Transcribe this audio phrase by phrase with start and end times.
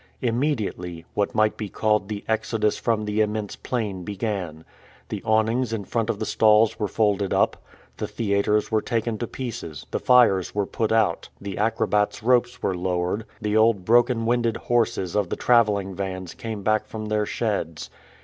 [0.23, 4.65] Immediately, what might be called the exodus from the immense plain began.
[5.09, 7.63] The awnings in front of the stalls were folded up;
[7.97, 12.75] the theaters were taken to pieces; the fires were put out; the acrobats' ropes were
[12.75, 17.91] lowered; the old broken winded horses of the traveling vans came back from their sheds.